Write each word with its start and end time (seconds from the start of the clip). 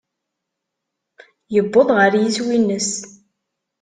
Yewweḍ 1.53 1.89
ɣer 1.97 2.13
yiswi-nnes. 2.21 2.91